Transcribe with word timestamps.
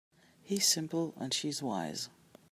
He's 0.41 0.65
simple 0.67 1.13
and 1.19 1.31
she's 1.31 1.61
wise. 1.61 2.09